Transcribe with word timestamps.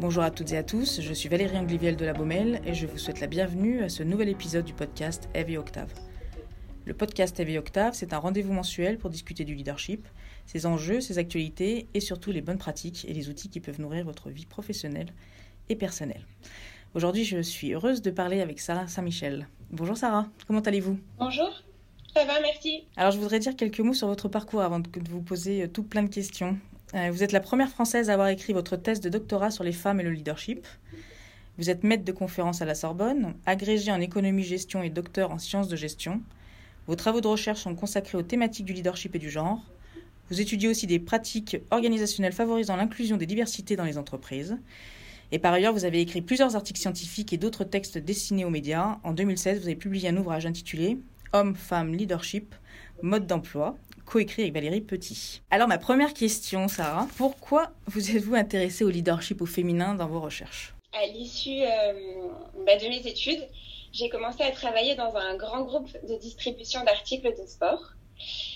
Bonjour 0.00 0.22
à 0.22 0.30
toutes 0.30 0.52
et 0.52 0.56
à 0.56 0.62
tous, 0.62 1.00
je 1.00 1.12
suis 1.12 1.28
Valérie 1.28 1.58
Angliviel 1.58 1.96
de 1.96 2.04
la 2.04 2.12
Baumelle 2.12 2.62
et 2.64 2.72
je 2.72 2.86
vous 2.86 2.98
souhaite 2.98 3.18
la 3.18 3.26
bienvenue 3.26 3.82
à 3.82 3.88
ce 3.88 4.04
nouvel 4.04 4.28
épisode 4.28 4.64
du 4.64 4.72
podcast 4.72 5.28
Heavy 5.34 5.56
Octave. 5.56 5.92
Le 6.84 6.94
podcast 6.94 7.40
Heavy 7.40 7.58
Octave, 7.58 7.94
c'est 7.94 8.12
un 8.12 8.18
rendez-vous 8.18 8.52
mensuel 8.52 8.96
pour 8.98 9.10
discuter 9.10 9.44
du 9.44 9.56
leadership, 9.56 10.06
ses 10.46 10.66
enjeux, 10.66 11.00
ses 11.00 11.18
actualités 11.18 11.88
et 11.94 12.00
surtout 12.00 12.30
les 12.30 12.42
bonnes 12.42 12.58
pratiques 12.58 13.06
et 13.08 13.12
les 13.12 13.28
outils 13.28 13.48
qui 13.48 13.58
peuvent 13.58 13.80
nourrir 13.80 14.04
votre 14.04 14.30
vie 14.30 14.46
professionnelle 14.46 15.12
et 15.68 15.74
personnelle. 15.74 16.24
Aujourd'hui, 16.94 17.24
je 17.24 17.42
suis 17.42 17.74
heureuse 17.74 18.00
de 18.00 18.12
parler 18.12 18.40
avec 18.40 18.60
Sarah 18.60 18.86
Saint-Michel. 18.86 19.48
Bonjour 19.72 19.96
Sarah, 19.96 20.28
comment 20.46 20.60
allez-vous? 20.60 20.96
Bonjour, 21.18 21.50
ça 22.14 22.24
va, 22.24 22.40
merci. 22.40 22.84
Alors, 22.96 23.10
je 23.10 23.18
voudrais 23.18 23.40
dire 23.40 23.56
quelques 23.56 23.80
mots 23.80 23.94
sur 23.94 24.06
votre 24.06 24.28
parcours 24.28 24.62
avant 24.62 24.78
de 24.78 24.88
vous 25.10 25.22
poser 25.22 25.68
tout 25.68 25.82
plein 25.82 26.04
de 26.04 26.08
questions. 26.08 26.56
Euh, 26.94 27.10
vous 27.12 27.22
êtes 27.22 27.32
la 27.32 27.40
première 27.40 27.68
Française 27.68 28.08
à 28.08 28.14
avoir 28.14 28.28
écrit 28.28 28.52
votre 28.52 28.76
thèse 28.76 29.00
de 29.00 29.10
doctorat 29.10 29.50
sur 29.50 29.62
les 29.62 29.72
femmes 29.72 30.00
et 30.00 30.02
le 30.02 30.10
leadership. 30.10 30.66
Vous 31.58 31.68
êtes 31.68 31.84
maître 31.84 32.04
de 32.04 32.12
conférence 32.12 32.62
à 32.62 32.64
la 32.64 32.74
Sorbonne, 32.74 33.34
agrégé 33.44 33.90
en 33.92 34.00
économie-gestion 34.00 34.82
et 34.82 34.90
docteur 34.90 35.30
en 35.30 35.38
sciences 35.38 35.68
de 35.68 35.76
gestion. 35.76 36.22
Vos 36.86 36.96
travaux 36.96 37.20
de 37.20 37.26
recherche 37.26 37.60
sont 37.60 37.74
consacrés 37.74 38.16
aux 38.16 38.22
thématiques 38.22 38.64
du 38.64 38.72
leadership 38.72 39.14
et 39.14 39.18
du 39.18 39.28
genre. 39.28 39.60
Vous 40.30 40.40
étudiez 40.40 40.68
aussi 40.68 40.86
des 40.86 40.98
pratiques 40.98 41.58
organisationnelles 41.70 42.32
favorisant 42.32 42.76
l'inclusion 42.76 43.16
des 43.16 43.26
diversités 43.26 43.76
dans 43.76 43.84
les 43.84 43.98
entreprises. 43.98 44.56
Et 45.30 45.38
par 45.38 45.52
ailleurs, 45.52 45.74
vous 45.74 45.84
avez 45.84 46.00
écrit 46.00 46.22
plusieurs 46.22 46.56
articles 46.56 46.80
scientifiques 46.80 47.34
et 47.34 47.36
d'autres 47.38 47.64
textes 47.64 47.98
destinés 47.98 48.46
aux 48.46 48.50
médias. 48.50 48.98
En 49.04 49.12
2016, 49.12 49.60
vous 49.60 49.66
avez 49.66 49.76
publié 49.76 50.08
un 50.08 50.16
ouvrage 50.16 50.46
intitulé 50.46 50.98
Hommes, 51.34 51.54
femmes, 51.54 51.94
leadership, 51.94 52.54
mode 53.02 53.26
d'emploi, 53.26 53.76
coécrit 54.08 54.42
avec 54.42 54.54
Valérie 54.54 54.80
Petit. 54.80 55.42
Alors 55.50 55.68
ma 55.68 55.78
première 55.78 56.14
question, 56.14 56.66
Sarah, 56.66 57.06
pourquoi 57.18 57.70
vous 57.86 58.16
êtes-vous 58.16 58.34
intéressée 58.34 58.82
au 58.82 58.88
leadership 58.88 59.42
au 59.42 59.46
féminin 59.46 59.94
dans 59.94 60.06
vos 60.06 60.20
recherches? 60.20 60.74
À 60.94 61.06
l'issue 61.06 61.60
euh, 61.62 61.92
bah, 62.64 62.76
de 62.76 62.88
mes 62.88 63.06
études, 63.06 63.46
j'ai 63.92 64.08
commencé 64.08 64.42
à 64.42 64.50
travailler 64.50 64.94
dans 64.94 65.14
un 65.16 65.36
grand 65.36 65.62
groupe 65.62 65.90
de 66.08 66.16
distribution 66.16 66.82
d'articles 66.84 67.34
de 67.38 67.46
sport. 67.46 67.92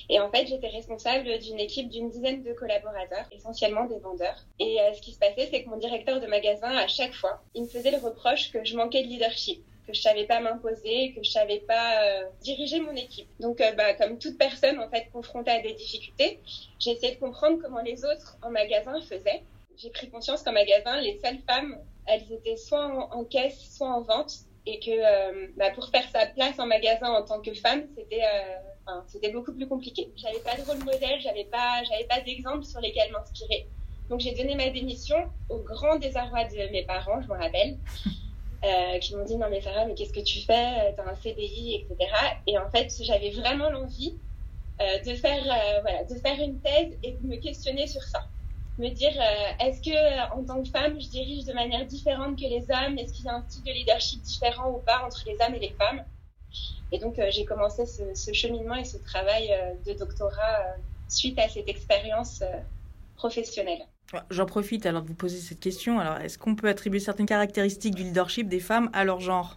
Et 0.08 0.18
en 0.18 0.30
fait, 0.30 0.46
j'étais 0.46 0.68
responsable 0.68 1.38
d'une 1.38 1.60
équipe 1.60 1.88
d'une 1.88 2.08
dizaine 2.08 2.42
de 2.42 2.52
collaborateurs, 2.52 3.26
essentiellement 3.30 3.84
des 3.84 3.98
vendeurs. 3.98 4.44
Et 4.58 4.80
euh, 4.80 4.94
ce 4.94 5.02
qui 5.02 5.12
se 5.12 5.18
passait, 5.18 5.48
c'est 5.50 5.62
que 5.62 5.68
mon 5.68 5.76
directeur 5.76 6.20
de 6.20 6.26
magasin, 6.26 6.74
à 6.76 6.88
chaque 6.88 7.14
fois, 7.14 7.42
il 7.54 7.62
me 7.62 7.68
faisait 7.68 7.92
le 7.92 7.98
reproche 7.98 8.50
que 8.50 8.64
je 8.64 8.76
manquais 8.76 9.02
de 9.02 9.08
leadership 9.08 9.62
que 9.86 9.92
je 9.92 10.00
savais 10.00 10.24
pas 10.26 10.40
m'imposer, 10.40 11.12
que 11.12 11.22
je 11.22 11.30
savais 11.30 11.60
pas 11.60 12.02
euh, 12.02 12.24
diriger 12.40 12.80
mon 12.80 12.94
équipe. 12.94 13.28
Donc, 13.40 13.60
euh, 13.60 13.72
bah, 13.72 13.94
comme 13.94 14.18
toute 14.18 14.38
personne 14.38 14.78
en 14.78 14.88
fait 14.88 15.08
confrontée 15.12 15.50
à 15.50 15.60
des 15.60 15.74
difficultés, 15.74 16.40
j'ai 16.78 16.92
essayé 16.92 17.14
de 17.14 17.20
comprendre 17.20 17.58
comment 17.62 17.82
les 17.82 18.04
autres 18.04 18.36
en 18.42 18.50
magasin 18.50 19.00
faisaient. 19.02 19.42
J'ai 19.76 19.90
pris 19.90 20.08
conscience 20.10 20.42
qu'en 20.42 20.52
magasin, 20.52 21.00
les 21.00 21.18
seules 21.18 21.40
femmes, 21.48 21.78
elles 22.06 22.30
étaient 22.32 22.56
soit 22.56 22.86
en, 22.86 23.24
caisse, 23.24 23.74
soit 23.76 23.88
en 23.88 24.02
vente, 24.02 24.32
et 24.66 24.78
que 24.78 24.90
euh, 24.90 25.48
bah, 25.56 25.70
pour 25.70 25.88
faire 25.88 26.08
sa 26.10 26.26
place 26.26 26.58
en 26.58 26.66
magasin 26.66 27.10
en 27.10 27.22
tant 27.24 27.40
que 27.40 27.54
femme, 27.54 27.86
c'était 27.96 28.22
enfin, 28.86 29.04
c'était 29.08 29.30
beaucoup 29.30 29.52
plus 29.52 29.66
compliqué. 29.66 30.10
J'avais 30.16 30.38
pas 30.40 30.56
de 30.56 30.62
rôle 30.62 30.84
modèle, 30.84 31.20
j'avais 31.20 31.44
pas 31.44 31.82
j'avais 31.84 32.04
pas 32.04 32.20
d'exemple 32.20 32.64
sur 32.64 32.80
lesquels 32.80 33.10
m'inspirer. 33.10 33.66
Donc 34.08 34.20
j'ai 34.20 34.34
donné 34.34 34.54
ma 34.54 34.68
démission 34.68 35.16
au 35.48 35.58
grand 35.58 35.96
désarroi 35.96 36.44
de 36.44 36.70
mes 36.70 36.84
parents, 36.84 37.20
je 37.22 37.28
me 37.28 37.38
rappelle. 37.38 37.78
Euh, 38.64 39.00
qui 39.00 39.16
m'ont 39.16 39.24
dit 39.24 39.36
non 39.36 39.48
mais 39.50 39.60
Sarah 39.60 39.86
mais 39.86 39.94
qu'est-ce 39.94 40.12
que 40.12 40.20
tu 40.20 40.38
fais? 40.40 40.94
T'as 40.96 41.10
un 41.10 41.16
CDI 41.16 41.84
etc 41.90 42.12
et 42.46 42.56
en 42.58 42.70
fait 42.70 42.92
j'avais 43.00 43.30
vraiment 43.30 43.68
l'envie 43.70 44.16
euh, 44.80 44.98
de 45.00 45.16
faire 45.16 45.42
euh, 45.42 45.80
voilà 45.80 46.04
de 46.04 46.14
faire 46.14 46.38
une 46.38 46.60
thèse 46.60 46.96
et 47.02 47.10
de 47.12 47.26
me 47.26 47.38
questionner 47.38 47.88
sur 47.88 48.02
ça. 48.04 48.28
Me 48.78 48.88
dire 48.90 49.20
est-ce 49.58 49.82
que 49.82 50.32
en 50.32 50.44
tant 50.44 50.62
que 50.62 50.68
femme 50.68 51.00
je 51.00 51.08
dirige 51.08 51.44
de 51.44 51.52
manière 51.54 51.84
différente 51.86 52.38
que 52.38 52.44
les 52.44 52.64
hommes? 52.70 52.96
Est-ce 52.98 53.12
qu'il 53.12 53.24
y 53.24 53.28
a 53.28 53.34
un 53.34 53.42
style 53.48 53.64
de 53.64 53.72
leadership 53.72 54.22
différent 54.22 54.70
ou 54.70 54.78
pas 54.78 55.02
entre 55.04 55.24
les 55.26 55.36
hommes 55.44 55.56
et 55.56 55.60
les 55.60 55.74
femmes? 55.76 56.04
Et 56.92 56.98
donc 56.98 57.20
j'ai 57.30 57.44
commencé 57.44 57.84
ce, 57.84 58.14
ce, 58.14 58.32
cheminement 58.32 58.76
et 58.76 58.84
ce 58.84 58.98
travail 58.98 59.50
de 59.84 59.92
doctorat 59.94 60.76
suite 61.08 61.36
à 61.40 61.48
cette 61.48 61.68
expérience 61.68 62.44
professionnelle 63.16 63.84
J'en 64.30 64.46
profite 64.46 64.84
alors 64.84 65.02
de 65.02 65.08
vous 65.08 65.14
poser 65.14 65.38
cette 65.38 65.60
question. 65.60 65.98
Alors, 65.98 66.18
est-ce 66.18 66.38
qu'on 66.38 66.54
peut 66.54 66.68
attribuer 66.68 67.00
certaines 67.00 67.26
caractéristiques 67.26 67.94
du 67.94 68.02
leadership 68.02 68.48
des 68.48 68.60
femmes 68.60 68.90
à 68.92 69.04
leur 69.04 69.20
genre? 69.20 69.56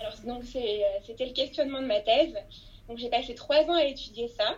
Alors, 0.00 0.14
donc 0.24 0.44
euh, 0.54 0.60
c'était 1.04 1.26
le 1.26 1.32
questionnement 1.32 1.82
de 1.82 1.86
ma 1.86 2.00
thèse. 2.00 2.34
Donc, 2.88 2.98
j'ai 2.98 3.10
passé 3.10 3.34
trois 3.34 3.64
ans 3.64 3.74
à 3.74 3.84
étudier 3.84 4.28
ça. 4.28 4.56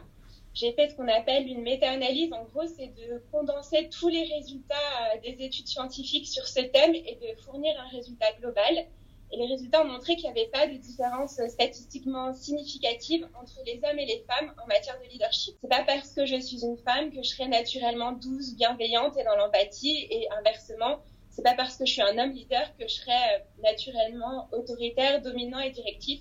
J'ai 0.55 0.73
fait 0.73 0.91
ce 0.91 0.97
qu'on 0.97 1.09
appelle 1.09 1.47
une 1.47 1.63
méta-analyse. 1.63 2.33
En 2.33 2.45
gros, 2.45 2.67
c'est 2.67 2.89
de 2.89 3.23
condenser 3.31 3.89
tous 3.89 4.09
les 4.09 4.25
résultats 4.25 4.75
euh, 5.15 5.21
des 5.23 5.45
études 5.45 5.69
scientifiques 5.69 6.27
sur 6.27 6.47
ce 6.47 6.61
thème 6.61 6.95
et 6.95 7.19
de 7.23 7.41
fournir 7.43 7.75
un 7.81 7.89
résultat 7.97 8.33
global. 8.41 8.87
Et 9.31 9.37
les 9.37 9.47
résultats 9.47 9.83
ont 9.83 9.89
montré 9.89 10.17
qu'il 10.17 10.25
n'y 10.25 10.41
avait 10.41 10.51
pas 10.51 10.67
de 10.67 10.77
différence 10.77 11.41
statistiquement 11.49 12.33
significative 12.33 13.29
entre 13.41 13.61
les 13.67 13.81
hommes 13.85 13.99
et 13.99 14.07
les 14.07 14.25
femmes 14.27 14.55
en 14.63 14.67
matière 14.67 14.99
de 14.99 15.09
leadership. 15.11 15.57
C'est 15.61 15.69
pas 15.69 15.85
parce 15.85 16.15
que 16.15 16.25
je 16.25 16.41
suis 16.41 16.65
une 16.65 16.79
femme 16.79 17.11
que 17.11 17.23
je 17.23 17.29
serai 17.29 17.47
naturellement 17.47 18.13
douce, 18.13 18.55
bienveillante 18.55 19.19
et 19.19 19.25
dans 19.25 19.37
l'empathie 19.37 20.07
et 20.11 20.29
inversement. 20.39 21.01
C'est 21.31 21.43
pas 21.43 21.55
parce 21.55 21.77
que 21.77 21.85
je 21.85 21.93
suis 21.93 22.03
un 22.03 22.19
homme 22.19 22.33
leader 22.33 22.75
que 22.79 22.89
je 22.89 22.95
serai 22.95 23.13
euh, 23.13 23.63
naturellement 23.63 24.49
autoritaire, 24.51 25.21
dominant 25.21 25.61
et 25.61 25.71
directif. 25.71 26.21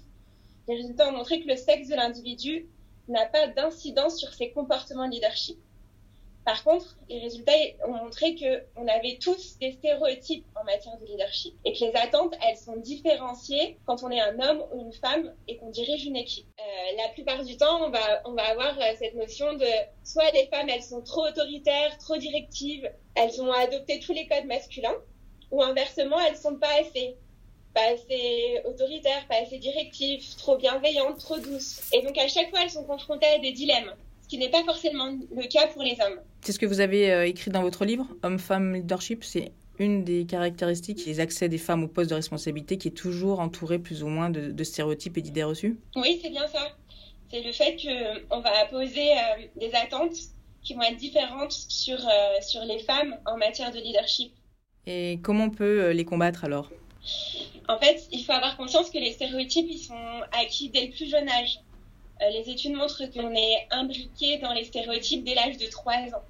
Les 0.67 0.75
résultats 0.75 1.07
ont 1.07 1.13
montré 1.13 1.41
que 1.41 1.47
le 1.47 1.55
sexe 1.55 1.87
de 1.87 1.95
l'individu 1.95 2.67
n'a 3.07 3.25
pas 3.25 3.47
d'incidence 3.47 4.17
sur 4.17 4.33
ses 4.33 4.51
comportements 4.51 5.07
de 5.07 5.13
leadership. 5.13 5.57
Par 6.47 6.63
contre, 6.63 6.95
les 7.09 7.19
résultats 7.19 7.51
ont 7.85 7.91
montré 7.91 8.33
qu'on 8.33 8.87
avait 8.87 9.17
tous 9.21 9.57
des 9.59 9.73
stéréotypes 9.73 10.45
en 10.55 10.63
matière 10.63 10.97
de 10.97 11.05
leadership 11.05 11.53
et 11.65 11.73
que 11.73 11.83
les 11.83 11.93
attentes, 11.93 12.35
elles 12.41 12.55
sont 12.55 12.77
différenciées 12.77 13.77
quand 13.85 14.01
on 14.01 14.09
est 14.09 14.21
un 14.21 14.39
homme 14.39 14.63
ou 14.71 14.85
une 14.85 14.93
femme 14.93 15.35
et 15.49 15.57
qu'on 15.57 15.71
dirige 15.71 16.05
une 16.05 16.15
équipe. 16.15 16.47
Euh, 16.57 16.95
la 16.95 17.09
plupart 17.09 17.43
du 17.43 17.57
temps, 17.57 17.85
on 17.85 17.89
va, 17.89 18.21
on 18.23 18.31
va 18.31 18.43
avoir 18.43 18.79
euh, 18.79 18.93
cette 18.97 19.15
notion 19.15 19.55
de 19.55 19.67
soit 20.05 20.31
les 20.31 20.47
femmes, 20.47 20.69
elles 20.69 20.83
sont 20.83 21.01
trop 21.01 21.27
autoritaires, 21.27 21.97
trop 21.97 22.15
directives, 22.15 22.89
elles 23.15 23.41
ont 23.41 23.51
adopté 23.51 23.99
tous 23.99 24.13
les 24.13 24.25
codes 24.25 24.45
masculins, 24.45 24.95
ou 25.51 25.61
inversement, 25.61 26.21
elles 26.21 26.37
sont 26.37 26.55
pas 26.55 26.79
assez 26.79 27.17
pas 27.73 27.91
assez 27.91 28.61
autoritaires, 28.63 29.27
pas 29.27 29.41
assez 29.41 29.57
directives, 29.57 30.23
trop 30.37 30.55
bienveillantes, 30.55 31.19
trop 31.19 31.39
douces. 31.39 31.81
Et 31.91 32.01
donc 32.03 32.17
à 32.17 32.29
chaque 32.29 32.49
fois, 32.51 32.59
elles 32.63 32.71
sont 32.71 32.85
confrontées 32.85 33.27
à 33.27 33.39
des 33.39 33.51
dilemmes 33.51 33.93
ce 34.27 34.35
qui 34.35 34.37
n'est 34.39 34.49
pas 34.49 34.63
forcément 34.63 35.17
le 35.31 35.47
cas 35.47 35.67
pour 35.67 35.83
les 35.83 35.97
hommes. 36.05 36.19
C'est 36.41 36.51
ce 36.51 36.59
que 36.59 36.65
vous 36.65 36.81
avez 36.81 37.11
euh, 37.11 37.25
écrit 37.25 37.49
dans 37.49 37.61
votre 37.61 37.85
livre, 37.85 38.07
Homme-Femme 38.23 38.73
Leadership, 38.73 39.23
c'est 39.23 39.53
une 39.79 40.03
des 40.03 40.25
caractéristiques 40.25 41.05
les 41.05 41.19
accès 41.19 41.47
des 41.47 41.57
femmes 41.57 41.83
aux 41.83 41.87
postes 41.87 42.09
de 42.09 42.15
responsabilité 42.15 42.77
qui 42.77 42.89
est 42.89 42.97
toujours 42.97 43.39
entouré 43.39 43.79
plus 43.79 44.03
ou 44.03 44.07
moins 44.07 44.29
de, 44.29 44.63
stéréotypes 44.63 45.17
et 45.17 45.21
d'idées 45.21 45.43
reçues 45.43 45.77
Oui, 45.95 46.19
c'est 46.21 46.29
bien 46.29 46.47
ça. 46.47 46.59
C'est 47.31 47.41
le 47.41 47.51
fait 47.51 47.77
qu'on 48.29 48.39
va 48.41 48.65
poser 48.65 49.11
euh, 49.11 49.45
des 49.55 49.73
attentes 49.75 50.15
qui 50.61 50.73
vont 50.73 50.81
être 50.81 50.97
différentes 50.97 51.51
sur, 51.51 51.99
euh, 51.99 52.41
sur 52.41 52.65
les 52.65 52.79
femmes 52.79 53.15
en 53.25 53.37
matière 53.37 53.71
de 53.71 53.77
leadership. 53.77 54.33
Et 54.87 55.19
comment 55.21 55.45
on 55.45 55.49
peut 55.49 55.91
les 55.91 56.05
combattre 56.05 56.43
alors? 56.43 56.69
En 57.69 57.77
fait, 57.77 58.07
il 58.11 58.23
faut 58.25 58.31
avoir 58.31 58.57
conscience 58.57 58.89
que 58.89 58.97
les 58.97 59.11
stéréotypes, 59.11 59.67
ils 59.69 59.79
sont 59.79 60.21
acquis 60.31 60.69
dès 60.69 60.87
le 60.87 60.91
plus 60.91 61.09
jeune 61.09 61.29
âge. 61.29 61.59
Euh, 62.21 62.29
les 62.29 62.49
études 62.49 62.73
montrent 62.73 63.05
qu'on 63.13 63.33
est 63.35 63.67
imbriqué 63.71 64.37
dans 64.39 64.53
les 64.53 64.63
stéréotypes 64.63 65.23
dès 65.23 65.35
l'âge 65.35 65.57
de 65.57 65.67
3 65.67 65.93
ans. 66.15 66.23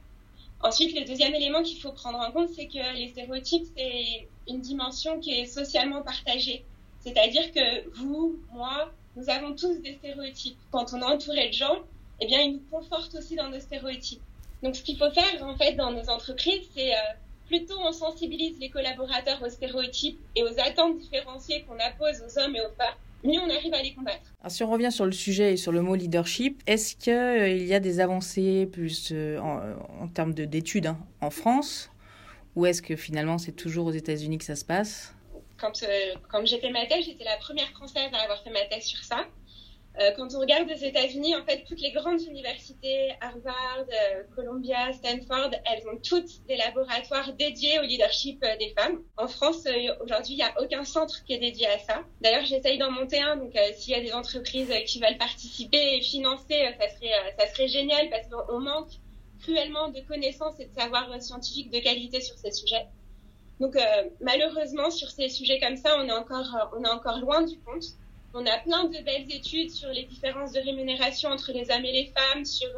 Ensuite, 0.62 0.98
le 1.00 1.06
deuxième 1.06 1.36
élément 1.36 1.62
qu'il 1.62 1.80
faut 1.80 1.92
prendre 1.92 2.20
en 2.20 2.32
compte, 2.32 2.50
c'est 2.50 2.68
que 2.68 2.96
les 2.96 3.10
stéréotypes, 3.10 3.66
c'est 3.76 4.28
une 4.48 4.60
dimension 4.60 5.20
qui 5.20 5.32
est 5.32 5.46
socialement 5.46 6.02
partagée. 6.02 6.66
C'est-à-dire 7.00 7.52
que 7.52 7.88
vous, 7.96 8.38
moi, 8.52 8.92
nous 9.16 9.30
avons 9.30 9.56
tous 9.56 9.82
des 9.82 9.94
stéréotypes. 9.94 10.58
Quand 10.72 10.94
on 10.94 11.02
est 11.02 11.06
entouré 11.06 11.48
de 11.50 11.54
gens, 11.54 11.78
eh 12.20 12.26
bien, 12.26 12.42
ils 12.42 12.54
nous 12.54 12.64
confortent 12.72 13.16
aussi 13.16 13.36
dans 13.36 13.50
nos 13.50 13.60
stéréotypes. 13.60 14.22
Donc, 14.64 14.76
ce 14.76 14.82
qu'il 14.82 14.98
faut 14.98 15.12
faire, 15.12 15.44
en 15.44 15.56
fait, 15.56 15.74
dans 15.74 15.92
nos 15.92 16.10
entreprises, 16.10 16.68
c'est 16.76 16.94
euh, 16.94 17.00
plutôt 17.48 17.80
on 17.80 17.92
sensibilise 17.92 18.60
les 18.60 18.70
collaborateurs 18.70 19.42
aux 19.44 19.50
stéréotypes 19.50 20.20
et 20.36 20.44
aux 20.44 20.60
attentes 20.60 20.98
différenciées 20.98 21.64
qu'on 21.64 21.80
appose 21.80 22.24
aux 22.26 22.40
hommes 22.40 22.56
et 22.56 22.62
aux 22.62 22.72
femmes, 22.72 22.96
mieux 23.24 23.40
on 23.40 23.50
arrive 23.50 23.74
à 23.74 23.82
les 23.82 23.94
combattre. 23.94 24.34
si 24.48 24.64
on 24.64 24.72
revient 24.72 24.92
sur 24.92 25.06
le 25.06 25.12
sujet 25.12 25.54
et 25.54 25.58
sur 25.58 25.72
le 25.72 25.82
mot 25.82 25.96
leadership, 25.96 26.62
est-ce 26.68 26.96
qu'il 26.96 27.14
euh, 27.14 27.50
y 27.50 27.74
a 27.74 27.80
des 27.80 28.00
avancées 28.00 28.68
plus 28.72 29.10
euh, 29.12 29.40
en, 29.40 30.08
termes 30.08 30.34
d'études 30.34 30.88
hein, 30.88 31.00
en 31.22 31.30
France? 31.30 31.90
Ou 32.56 32.66
est-ce 32.66 32.82
que 32.82 32.96
finalement 32.96 33.38
c'est 33.38 33.52
toujours 33.52 33.88
aux 33.88 33.92
États-Unis 33.92 34.38
que 34.38 34.46
ça 34.46 34.56
se 34.56 34.66
passe? 34.66 35.14
Quand, 35.58 35.84
euh, 35.84 36.16
quand 36.30 36.46
j'ai 36.46 36.60
fait 36.60 36.72
ma 36.72 36.86
thèse, 36.86 37.06
j'étais 37.06 37.24
la 37.24 37.38
première 37.38 37.70
française 37.70 38.10
à 38.14 38.18
avoir 38.18 38.42
fait 38.44 38.52
ma 38.52 38.66
thèse 38.66 38.84
sur 38.84 39.04
ça. 39.04 39.26
Euh, 40.00 40.12
quand 40.16 40.28
on 40.36 40.40
regarde 40.40 40.70
aux 40.70 40.76
États-Unis, 40.76 41.36
en 41.36 41.44
fait, 41.44 41.64
toutes 41.68 41.82
les 41.82 41.92
grandes 41.92 42.22
universités, 42.22 43.14
Harvard, 43.20 43.86
euh, 43.90 44.24
Columbia, 44.36 44.94
Stanford, 44.94 45.50
elles 45.66 45.88
ont 45.88 45.98
toutes 45.98 46.46
des 46.48 46.56
laboratoires 46.56 47.34
dédiés 47.34 47.80
au 47.80 47.82
leadership 47.82 48.44
euh, 48.44 48.56
des 48.58 48.76
femmes. 48.78 49.02
En 49.18 49.28
France, 49.28 49.68
aujourd'hui, 50.00 50.36
il 50.36 50.38
n'y 50.38 50.44
a 50.44 50.54
aucun 50.62 50.84
centre 50.84 51.24
qui 51.24 51.34
est 51.34 51.40
dédié 51.40 51.66
à 51.66 51.80
ça. 51.80 52.04
D'ailleurs, 52.22 52.46
j'essaye 52.46 52.78
d'en 52.78 52.92
monter 52.92 53.20
un, 53.20 53.38
donc 53.38 53.58
s'il 53.76 53.94
y 53.94 53.96
a 53.96 54.02
des 54.02 54.14
entreprises 54.14 54.72
qui 54.86 55.00
veulent 55.00 55.18
participer 55.18 55.96
et 55.96 56.02
financer, 56.02 56.76
ça 56.80 56.90
serait, 56.90 57.36
ça 57.40 57.48
serait 57.48 57.68
génial 57.68 58.10
parce 58.12 58.28
qu'on 58.28 58.60
manque 58.60 58.92
cruellement 59.42 59.90
de 59.90 60.02
connaissances 60.02 60.60
et 60.60 60.66
de 60.66 60.74
savoirs 60.74 61.10
scientifiques 61.22 61.72
de 61.72 61.80
qualité 61.80 62.22
sur 62.22 62.38
ces 62.38 62.52
sujets. 62.52 62.86
Donc 63.60 63.76
malheureusement, 64.22 64.92
sur 64.92 65.10
ces 65.10 65.30
sujets 65.30 65.60
comme 65.60 65.78
ça, 65.78 65.98
on 66.00 66.08
est 66.08 66.12
encore, 66.12 66.70
on 66.78 66.84
est 66.84 66.90
encore 66.90 67.20
loin 67.20 67.42
du 67.42 67.60
compte. 67.60 67.84
On 68.40 68.46
a 68.46 68.60
plein 68.60 68.84
de 68.86 69.04
belles 69.04 69.32
études 69.34 69.72
sur 69.72 69.90
les 69.90 70.04
différences 70.04 70.52
de 70.52 70.60
rémunération 70.60 71.30
entre 71.30 71.52
les 71.52 71.72
hommes 71.72 71.86
et 71.86 71.92
les 71.92 72.14
femmes, 72.16 72.46
sur 72.46 72.70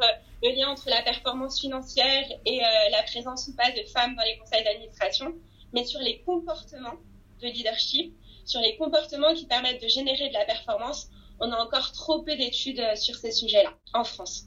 le 0.42 0.56
lien 0.56 0.70
entre 0.70 0.88
la 0.88 1.02
performance 1.02 1.60
financière 1.60 2.24
et 2.46 2.60
la 2.90 3.02
présence 3.02 3.46
ou 3.48 3.54
pas 3.54 3.70
de 3.70 3.86
femmes 3.92 4.16
dans 4.16 4.22
les 4.22 4.38
conseils 4.38 4.64
d'administration, 4.64 5.34
mais 5.74 5.84
sur 5.84 6.00
les 6.00 6.22
comportements 6.22 6.96
de 7.42 7.48
leadership, 7.48 8.14
sur 8.46 8.60
les 8.62 8.74
comportements 8.78 9.34
qui 9.34 9.44
permettent 9.44 9.82
de 9.82 9.88
générer 9.88 10.28
de 10.28 10.32
la 10.32 10.46
performance, 10.46 11.10
on 11.40 11.52
a 11.52 11.56
encore 11.56 11.92
trop 11.92 12.22
peu 12.22 12.34
d'études 12.36 12.80
euh, 12.80 12.96
sur 12.96 13.16
ces 13.16 13.30
sujets-là 13.30 13.74
en 13.92 14.04
France. 14.04 14.46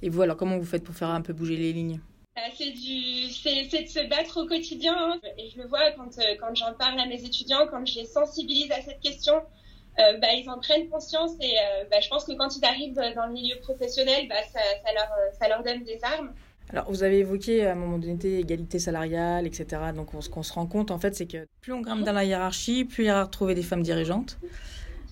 Et 0.00 0.08
vous, 0.08 0.22
alors, 0.22 0.36
comment 0.36 0.58
vous 0.58 0.64
faites 0.64 0.84
pour 0.84 0.94
faire 0.94 1.08
un 1.08 1.22
peu 1.22 1.32
bouger 1.32 1.56
les 1.56 1.72
lignes? 1.72 2.00
Euh, 2.36 2.40
c'est 2.56 2.70
du, 2.70 3.30
c'est, 3.30 3.82
de 3.82 3.88
se 3.88 4.08
battre 4.08 4.42
au 4.42 4.46
quotidien. 4.46 4.94
Hein. 4.96 5.20
Et 5.38 5.50
je 5.50 5.58
le 5.58 5.66
vois 5.66 5.90
quand, 5.92 6.18
euh, 6.18 6.36
quand 6.38 6.54
j'en 6.54 6.74
parle 6.74 7.00
à 7.00 7.06
mes 7.06 7.24
étudiants, 7.24 7.66
quand 7.70 7.84
je 7.86 8.00
les 8.00 8.06
sensibilise 8.06 8.70
à 8.72 8.82
cette 8.82 9.00
question, 9.00 9.34
bah, 9.96 10.28
ils 10.34 10.48
en 10.48 10.58
prennent 10.58 10.88
conscience. 10.88 11.32
Et 11.40 11.54
bah, 11.90 12.00
je 12.00 12.08
pense 12.08 12.24
que 12.24 12.32
quand 12.32 12.56
ils 12.56 12.64
arrivent 12.64 12.94
dans 12.94 13.26
le 13.26 13.32
milieu 13.32 13.56
professionnel, 13.60 14.26
bah, 14.28 14.36
ça, 14.52 14.60
leur, 14.94 15.08
ça 15.38 15.48
leur 15.48 15.62
donne 15.62 15.84
des 15.84 15.98
armes. 16.02 16.32
Alors, 16.70 16.90
vous 16.90 17.02
avez 17.02 17.18
évoqué 17.18 17.64
à 17.64 17.72
un 17.72 17.74
moment 17.76 17.98
donné 17.98 18.40
égalité 18.40 18.78
salariale, 18.78 19.46
etc. 19.46 19.82
Donc, 19.94 20.08
ce 20.20 20.28
qu'on 20.28 20.42
se 20.42 20.52
rend 20.52 20.66
compte, 20.66 20.90
en 20.90 20.98
fait, 20.98 21.14
c'est 21.14 21.26
que 21.26 21.46
plus 21.60 21.72
on 21.72 21.80
grimpe 21.80 22.02
dans 22.02 22.12
la 22.12 22.24
hiérarchie, 22.24 22.84
plus 22.84 23.04
il 23.04 23.06
y 23.06 23.10
a 23.10 23.24
de 23.24 23.30
trouver 23.30 23.54
des 23.54 23.62
femmes 23.62 23.82
dirigeantes 23.82 24.38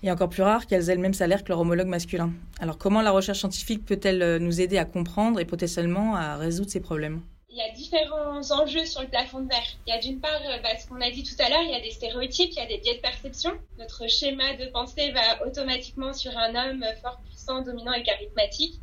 et 0.05 0.11
encore 0.11 0.29
plus 0.29 0.43
rare 0.43 0.67
qu'elles 0.67 0.91
aient 0.91 0.95
le 0.95 1.01
même 1.01 1.15
salaire 1.15 1.43
que 1.43 1.49
leur 1.49 1.61
homologue 1.61 1.87
masculin. 1.87 2.31
Alors 2.61 2.77
comment 2.77 3.01
la 3.01 3.11
recherche 3.11 3.39
scientifique 3.39 3.87
peut-elle 3.87 4.23
euh, 4.23 4.39
nous 4.39 4.61
aider 4.61 4.77
à 4.77 4.85
comprendre 4.85 5.41
et 5.41 5.47
potentiellement 5.47 6.15
à 6.15 6.37
résoudre 6.37 6.71
ces 6.71 6.81
problèmes? 6.81 7.23
Il 7.55 7.59
y 7.59 7.63
a 7.63 7.71
différents 7.71 8.51
enjeux 8.51 8.85
sur 8.85 9.01
le 9.01 9.07
plafond 9.07 9.41
de 9.41 9.49
verre. 9.49 9.63
Il 9.87 9.91
y 9.91 9.97
a 9.97 10.01
d'une 10.01 10.21
part, 10.21 10.41
euh, 10.45 10.59
bah, 10.59 10.77
ce 10.77 10.89
qu'on 10.89 11.01
a 11.01 11.11
dit 11.11 11.23
tout 11.23 11.41
à 11.41 11.49
l'heure, 11.49 11.63
il 11.63 11.71
y 11.71 11.75
a 11.75 11.81
des 11.81 11.93
stéréotypes, 11.93 12.51
il 12.51 12.57
y 12.57 12.61
a 12.61 12.67
des 12.67 12.79
biais 12.79 12.97
de 12.97 13.01
perception. 13.01 13.53
Notre 13.79 14.09
schéma 14.09 14.55
de 14.55 14.67
pensée 14.67 15.13
va 15.13 15.47
automatiquement 15.47 16.13
sur 16.13 16.37
un 16.37 16.55
homme 16.57 16.85
fort, 17.01 17.21
puissant, 17.29 17.63
dominant 17.63 17.93
et 17.93 18.03
charismatique. 18.03 18.81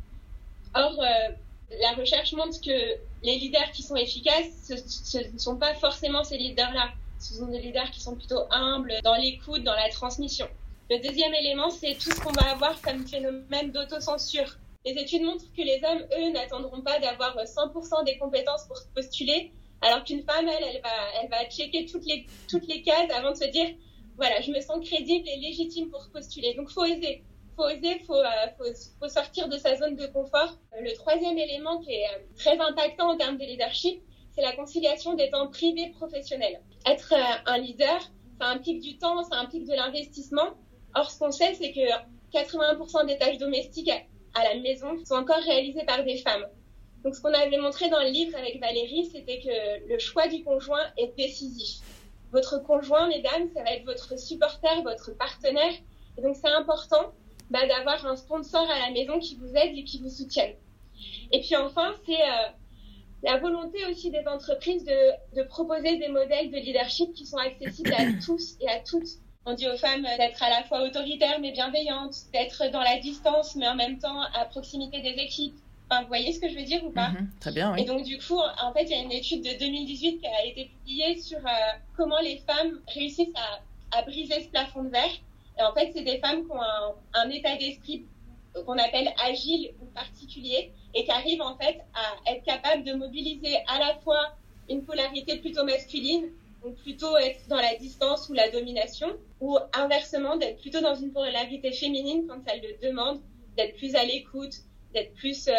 Or, 0.74 0.98
euh, 1.02 1.34
la 1.82 1.92
recherche 1.92 2.32
montre 2.32 2.58
que 2.62 2.96
les 3.22 3.38
leaders 3.38 3.72
qui 3.72 3.82
sont 3.82 3.96
efficaces, 3.96 4.72
ce 4.74 5.18
ne 5.18 5.38
sont 5.38 5.56
pas 5.56 5.74
forcément 5.74 6.24
ces 6.24 6.38
leaders-là. 6.38 6.92
Ce 7.18 7.34
sont 7.34 7.48
des 7.48 7.60
leaders 7.60 7.90
qui 7.90 8.00
sont 8.00 8.16
plutôt 8.16 8.44
humbles 8.50 8.94
dans 9.04 9.16
l'écoute, 9.16 9.64
dans 9.64 9.74
la 9.74 9.90
transmission. 9.90 10.48
Le 10.88 10.98
deuxième 10.98 11.34
élément, 11.34 11.68
c'est 11.68 11.94
tout 11.94 12.10
ce 12.10 12.20
qu'on 12.20 12.32
va 12.32 12.52
avoir 12.52 12.80
comme 12.80 13.06
phénomène 13.06 13.70
d'autocensure. 13.70 14.56
Les 14.84 14.92
études 14.92 15.22
montrent 15.22 15.52
que 15.56 15.62
les 15.62 15.80
hommes, 15.84 16.04
eux, 16.18 16.32
n'attendront 16.32 16.82
pas 16.82 16.98
d'avoir 16.98 17.36
100% 17.36 18.04
des 18.04 18.18
compétences 18.18 18.66
pour 18.66 18.78
postuler, 18.94 19.52
alors 19.80 20.04
qu'une 20.04 20.22
femme, 20.22 20.48
elle, 20.48 20.64
elle 20.64 20.82
va, 20.82 21.20
elle 21.20 21.28
va 21.28 21.44
checker 21.48 21.86
toutes 21.86 22.06
les, 22.06 22.26
toutes 22.48 22.66
les 22.68 22.82
cases 22.82 23.10
avant 23.10 23.32
de 23.32 23.36
se 23.36 23.44
dire, 23.44 23.68
voilà, 24.16 24.40
je 24.40 24.50
me 24.50 24.60
sens 24.60 24.78
crédible 24.86 25.28
et 25.28 25.36
légitime 25.38 25.90
pour 25.90 26.08
postuler. 26.12 26.54
Donc, 26.54 26.70
faut 26.70 26.82
oser. 26.82 27.24
Faut 27.56 27.64
oser, 27.64 27.98
faut, 28.06 28.14
euh, 28.14 28.24
faut, 28.56 28.64
faut 29.00 29.08
sortir 29.08 29.48
de 29.48 29.56
sa 29.58 29.76
zone 29.76 29.96
de 29.96 30.06
confort. 30.06 30.56
Le 30.80 30.94
troisième 30.94 31.36
élément 31.36 31.80
qui 31.80 31.92
est 31.92 32.06
euh, 32.06 32.18
très 32.36 32.58
impactant 32.58 33.10
en 33.10 33.16
termes 33.16 33.36
de 33.36 33.44
leadership, 33.44 34.02
c'est 34.34 34.42
la 34.42 34.52
conciliation 34.52 35.14
des 35.14 35.30
temps 35.30 35.48
privés 35.48 35.90
professionnels. 35.90 36.60
Être 36.86 37.12
euh, 37.12 37.42
un 37.46 37.58
leader, 37.58 38.00
ça 38.40 38.48
implique 38.48 38.80
du 38.80 38.98
temps, 38.98 39.22
ça 39.24 39.36
implique 39.36 39.66
de 39.66 39.74
l'investissement. 39.74 40.54
Or, 40.94 41.10
ce 41.10 41.18
qu'on 41.18 41.30
sait, 41.30 41.54
c'est 41.54 41.72
que 41.72 41.80
80% 42.32 43.06
des 43.06 43.18
tâches 43.18 43.38
domestiques 43.38 43.90
à 44.34 44.44
la 44.44 44.60
maison 44.60 44.98
sont 45.04 45.14
encore 45.14 45.42
réalisées 45.44 45.84
par 45.84 46.04
des 46.04 46.18
femmes. 46.18 46.46
Donc, 47.04 47.14
ce 47.16 47.20
qu'on 47.20 47.34
avait 47.34 47.58
montré 47.58 47.88
dans 47.88 48.00
le 48.00 48.10
livre 48.10 48.36
avec 48.36 48.60
Valérie, 48.60 49.10
c'était 49.12 49.40
que 49.40 49.88
le 49.88 49.98
choix 49.98 50.28
du 50.28 50.44
conjoint 50.44 50.84
est 50.96 51.16
décisif. 51.16 51.80
Votre 52.30 52.62
conjoint, 52.62 53.08
mesdames, 53.08 53.48
ça 53.54 53.62
va 53.62 53.72
être 53.72 53.84
votre 53.84 54.18
supporter, 54.18 54.82
votre 54.82 55.16
partenaire. 55.16 55.72
Et 56.16 56.22
donc, 56.22 56.36
c'est 56.36 56.48
important 56.48 57.12
bah, 57.50 57.66
d'avoir 57.66 58.06
un 58.06 58.16
sponsor 58.16 58.62
à 58.70 58.78
la 58.78 58.90
maison 58.92 59.18
qui 59.18 59.34
vous 59.36 59.54
aide 59.54 59.76
et 59.76 59.84
qui 59.84 59.98
vous 59.98 60.10
soutienne. 60.10 60.54
Et 61.32 61.40
puis 61.40 61.56
enfin, 61.56 61.94
c'est 62.06 62.22
euh, 62.22 62.48
la 63.22 63.38
volonté 63.38 63.84
aussi 63.90 64.10
des 64.10 64.26
entreprises 64.26 64.84
de, 64.84 65.36
de 65.36 65.42
proposer 65.42 65.98
des 65.98 66.08
modèles 66.08 66.50
de 66.50 66.56
leadership 66.56 67.12
qui 67.14 67.26
sont 67.26 67.38
accessibles 67.38 67.92
à 67.94 68.04
tous 68.24 68.56
et 68.60 68.68
à 68.68 68.78
toutes 68.80 69.08
on 69.44 69.54
dit 69.54 69.68
aux 69.68 69.76
femmes 69.76 70.06
d'être 70.18 70.42
à 70.42 70.50
la 70.50 70.62
fois 70.64 70.82
autoritaires 70.82 71.38
mais 71.40 71.52
bienveillantes, 71.52 72.14
d'être 72.32 72.70
dans 72.70 72.80
la 72.80 72.98
distance 72.98 73.56
mais 73.56 73.68
en 73.68 73.74
même 73.74 73.98
temps 73.98 74.20
à 74.34 74.44
proximité 74.44 75.00
des 75.00 75.20
équipes. 75.22 75.54
Enfin, 75.90 76.02
vous 76.02 76.08
voyez 76.08 76.32
ce 76.32 76.40
que 76.40 76.48
je 76.48 76.54
veux 76.54 76.64
dire 76.64 76.82
ou 76.84 76.90
pas 76.90 77.08
mhm, 77.10 77.30
Très 77.40 77.52
bien, 77.52 77.72
oui. 77.72 77.82
Et 77.82 77.84
donc 77.84 78.04
du 78.04 78.18
coup, 78.18 78.38
en 78.38 78.72
fait, 78.72 78.84
il 78.84 78.90
y 78.90 78.94
a 78.94 79.02
une 79.02 79.12
étude 79.12 79.42
de 79.42 79.58
2018 79.58 80.20
qui 80.20 80.26
a 80.26 80.46
été 80.46 80.66
publiée 80.66 81.20
sur 81.20 81.38
euh, 81.38 81.50
comment 81.96 82.20
les 82.20 82.38
femmes 82.38 82.80
réussissent 82.94 83.34
à, 83.34 83.98
à, 83.98 84.02
briser 84.02 84.42
ce 84.42 84.48
plafond 84.48 84.84
de 84.84 84.88
verre. 84.88 85.12
Et 85.58 85.62
en 85.62 85.74
fait, 85.74 85.92
c'est 85.94 86.02
des 86.02 86.18
femmes 86.18 86.46
qui 86.46 86.50
ont 86.50 86.62
un, 86.62 86.94
un 87.14 87.28
état 87.28 87.56
d'esprit 87.56 88.06
qu'on 88.54 88.78
appelle 88.78 89.12
agile 89.22 89.72
ou 89.82 89.86
particulier 89.86 90.72
et 90.94 91.04
qui 91.04 91.10
arrivent 91.10 91.42
en 91.42 91.56
fait 91.56 91.80
à 91.94 92.30
être 92.30 92.44
capables 92.44 92.84
de 92.84 92.94
mobiliser 92.94 93.56
à 93.66 93.78
la 93.78 93.94
fois 93.96 94.34
une 94.68 94.84
polarité 94.84 95.38
plutôt 95.38 95.64
masculine 95.64 96.30
donc 96.62 96.76
plutôt 96.76 97.16
être 97.16 97.48
dans 97.48 97.56
la 97.56 97.74
distance 97.76 98.28
ou 98.28 98.34
la 98.34 98.50
domination, 98.50 99.08
ou 99.40 99.58
inversement 99.72 100.36
d'être 100.36 100.60
plutôt 100.60 100.80
dans 100.80 100.94
une 100.94 101.12
polarité 101.12 101.72
féminine 101.72 102.26
quand 102.28 102.40
elle 102.46 102.62
le 102.62 102.88
demande, 102.88 103.20
d'être 103.56 103.76
plus 103.76 103.94
à 103.94 104.04
l'écoute, 104.04 104.54
d'être 104.94 105.12
plus 105.14 105.48
euh, 105.48 105.52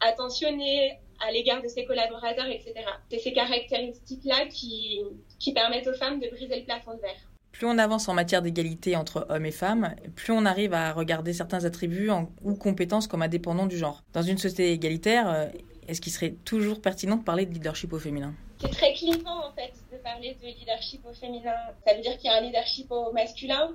attentionné 0.00 0.98
à 1.26 1.30
l'égard 1.30 1.62
de 1.62 1.68
ses 1.68 1.84
collaborateurs, 1.84 2.46
etc. 2.46 2.74
C'est 3.10 3.18
ces 3.18 3.32
caractéristiques-là 3.32 4.46
qui, 4.46 5.00
qui 5.38 5.52
permettent 5.52 5.86
aux 5.86 5.94
femmes 5.94 6.18
de 6.18 6.28
briser 6.28 6.58
le 6.58 6.64
plafond 6.64 6.94
de 6.94 7.00
verre. 7.00 7.28
Plus 7.52 7.66
on 7.66 7.78
avance 7.78 8.08
en 8.08 8.14
matière 8.14 8.42
d'égalité 8.42 8.96
entre 8.96 9.26
hommes 9.28 9.46
et 9.46 9.52
femmes, 9.52 9.94
plus 10.16 10.32
on 10.32 10.46
arrive 10.46 10.72
à 10.72 10.92
regarder 10.92 11.32
certains 11.32 11.64
attributs 11.64 12.10
ou 12.42 12.54
compétences 12.54 13.06
comme 13.06 13.22
indépendants 13.22 13.66
du 13.66 13.76
genre. 13.76 14.02
Dans 14.14 14.22
une 14.22 14.38
société 14.38 14.72
égalitaire, 14.72 15.30
euh, 15.30 15.46
est-ce 15.86 16.00
qu'il 16.00 16.12
serait 16.12 16.34
toujours 16.44 16.80
pertinent 16.80 17.16
de 17.16 17.22
parler 17.22 17.44
de 17.44 17.52
leadership 17.52 17.92
au 17.92 17.98
féminin? 17.98 18.34
C'est 18.60 18.70
très 18.70 18.92
clivant 18.94 19.48
en 19.48 19.52
fait 19.52 19.72
parler 20.02 20.36
de 20.40 20.46
leadership 20.46 21.04
au 21.06 21.12
féminin. 21.12 21.54
Ça 21.86 21.94
veut 21.94 22.02
dire 22.02 22.16
qu'il 22.18 22.30
y 22.30 22.34
a 22.34 22.36
un 22.36 22.40
leadership 22.40 22.90
au 22.90 23.12
masculin. 23.12 23.72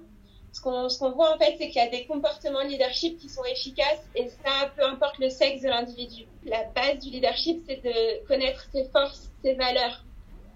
Ce 0.51 0.62
qu'on 0.62 1.12
voit 1.12 1.35
en 1.35 1.38
fait, 1.38 1.56
c'est 1.57 1.68
qu'il 1.69 1.81
y 1.81 1.85
a 1.85 1.89
des 1.89 2.06
comportements 2.06 2.63
de 2.63 2.69
leadership 2.69 3.19
qui 3.19 3.29
sont 3.29 3.44
efficaces 3.45 4.09
et 4.15 4.27
ça, 4.27 4.71
peu 4.75 4.83
importe 4.83 5.19
le 5.19 5.29
sexe 5.29 5.62
de 5.62 5.68
l'individu. 5.68 6.25
La 6.45 6.63
base 6.63 7.00
du 7.00 7.12
leadership, 7.12 7.62
c'est 7.68 7.83
de 7.83 8.25
connaître 8.27 8.65
ses 8.71 8.85
forces, 8.85 9.29
ses 9.44 9.53
valeurs, 9.53 10.03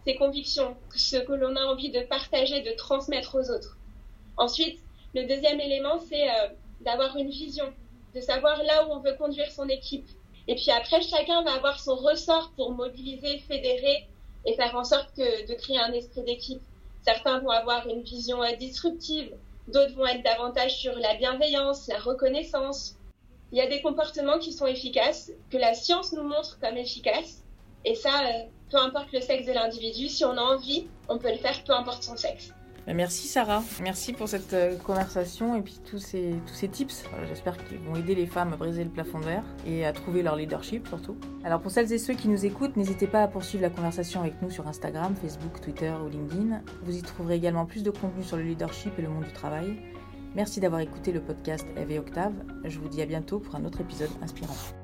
ses 0.06 0.16
convictions, 0.16 0.76
ce 0.96 1.18
que 1.18 1.34
l'on 1.34 1.56
a 1.56 1.66
envie 1.66 1.92
de 1.92 2.02
partager, 2.02 2.62
de 2.62 2.72
transmettre 2.72 3.36
aux 3.36 3.52
autres. 3.52 3.78
Ensuite, 4.38 4.80
le 5.14 5.28
deuxième 5.28 5.60
élément, 5.60 6.00
c'est 6.00 6.30
euh, 6.30 6.48
d'avoir 6.80 7.16
une 7.18 7.30
vision, 7.30 7.72
de 8.16 8.22
savoir 8.22 8.64
là 8.64 8.88
où 8.88 8.94
on 8.94 9.00
veut 9.00 9.14
conduire 9.14 9.52
son 9.52 9.68
équipe, 9.70 10.08
et 10.48 10.56
puis 10.56 10.72
après, 10.72 11.02
chacun 11.02 11.44
va 11.44 11.54
avoir 11.54 11.80
son 11.80 11.96
ressort 11.96 12.52
pour 12.56 12.72
mobiliser, 12.72 13.38
fédérer 13.40 14.08
et 14.46 14.56
faire 14.56 14.76
en 14.76 14.84
sorte 14.84 15.14
que, 15.16 15.48
de 15.48 15.54
créer 15.56 15.80
un 15.80 15.92
esprit 15.94 16.24
d'équipe. 16.24 16.62
Certains 17.04 17.40
vont 17.40 17.50
avoir 17.50 17.88
une 17.88 18.04
vision 18.04 18.40
disruptive, 18.60 19.36
d'autres 19.68 19.96
vont 19.96 20.06
être 20.06 20.24
davantage 20.24 20.78
sur 20.78 20.94
la 20.96 21.16
bienveillance, 21.16 21.88
la 21.88 22.00
reconnaissance. 22.00 22.96
Il 23.52 23.58
y 23.58 23.62
a 23.62 23.68
des 23.68 23.82
comportements 23.82 24.40
qui 24.40 24.54
sont 24.54 24.68
efficaces, 24.68 25.32
que 25.50 25.58
la 25.58 25.74
science 25.74 26.14
nous 26.14 26.24
montre 26.24 26.60
comme 26.60 26.78
efficaces. 26.78 27.44
Et 27.84 27.96
ça, 27.96 28.12
euh, 28.26 28.44
peu 28.70 28.78
importe 28.78 29.12
le 29.12 29.22
sexe 29.22 29.46
de 29.46 29.54
l'individu, 29.54 30.08
si 30.08 30.24
on 30.24 30.38
a 30.38 30.42
envie, 30.42 30.88
on 31.10 31.18
peut 31.18 31.32
le 31.32 31.38
faire, 31.38 31.64
peu 31.64 31.74
importe 31.74 32.04
son 32.04 32.16
sexe. 32.16 32.54
Bah, 32.88 32.94
merci 32.94 33.28
Sarah, 33.28 33.64
merci 33.84 34.12
pour 34.12 34.28
cette 34.28 34.54
euh, 34.54 34.76
conversation 34.78 35.56
et 35.56 35.62
puis 35.62 35.80
tous 35.90 36.00
ces, 36.00 36.34
tous 36.48 36.54
ces 36.54 36.68
tips. 36.68 37.04
J'espère 37.28 37.58
qu'ils 37.64 37.78
vont 37.80 37.96
aider 37.96 38.16
les 38.16 38.26
femmes 38.26 38.54
à 38.54 38.58
briser 38.58 38.84
le 38.84 38.90
plafond 38.90 39.20
de 39.20 39.26
verre 39.26 39.44
et 39.68 39.86
à 39.86 39.94
trouver 39.94 40.24
leur 40.24 40.36
leadership 40.36 40.88
surtout. 40.88 41.16
Alors 41.44 41.62
pour 41.62 41.72
celles 41.72 41.92
et 41.94 42.00
ceux 42.00 42.16
qui 42.16 42.28
nous 42.28 42.46
écoutent, 42.46 42.76
n'hésitez 42.78 43.08
pas 43.08 43.24
à 43.24 43.28
poursuivre 43.28 43.62
la 43.62 43.70
conversation 43.70 44.22
avec 44.22 44.42
nous 44.42 44.50
sur 44.50 44.68
Instagram, 44.68 45.16
Facebook, 45.16 45.62
Twitter 45.62 45.94
ou 46.04 46.10
LinkedIn. 46.10 46.62
Vous 46.84 46.98
y 46.98 47.02
trouverez 47.02 47.36
également 47.36 47.66
plus 47.66 47.84
de 47.84 47.92
contenu 47.92 48.24
sur 48.24 48.38
le 48.38 48.44
leadership 48.44 48.98
et 48.98 49.02
le 49.04 49.10
monde 49.10 49.26
du 49.26 49.34
travail. 49.34 49.78
Merci 50.34 50.60
d'avoir 50.60 50.82
écouté 50.82 51.12
le 51.12 51.20
podcast 51.20 51.68
Eve 51.78 51.92
et 51.92 52.00
Octave. 52.00 52.34
Je 52.64 52.80
vous 52.80 52.88
dis 52.88 53.02
à 53.02 53.06
bientôt 53.06 53.40
pour 53.40 53.56
un 53.56 53.66
autre 53.66 53.82
épisode 53.82 54.10
inspirant. 54.22 54.81